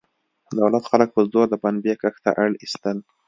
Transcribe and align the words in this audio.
دولت 0.59 0.83
خلک 0.91 1.09
په 1.15 1.21
زور 1.31 1.47
د 1.49 1.55
پنبې 1.63 1.93
کښت 2.01 2.19
ته 2.25 2.31
اړ 2.43 2.49
ایستل. 2.61 2.97